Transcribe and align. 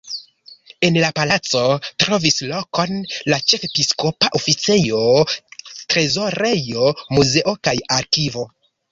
En 0.87 0.95
la 1.01 1.09
palaco 1.17 1.59
trovis 2.03 2.37
lokon 2.53 2.95
la 3.33 3.37
ĉefepiskopa 3.51 4.29
oficejo, 4.39 5.01
trezorejo, 5.95 6.89
muzeo 7.19 7.55
kaj 7.69 7.75
arkivo. 7.99 8.47